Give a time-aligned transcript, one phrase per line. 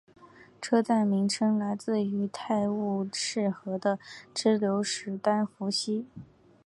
[0.59, 3.99] 车站名称来自于泰晤士河的
[4.33, 6.07] 支流史丹佛溪。